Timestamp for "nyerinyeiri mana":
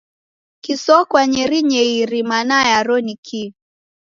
1.31-2.57